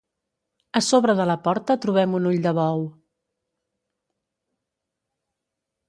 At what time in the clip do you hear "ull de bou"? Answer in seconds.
2.31-2.81